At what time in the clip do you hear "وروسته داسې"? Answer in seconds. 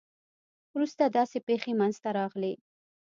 0.75-1.37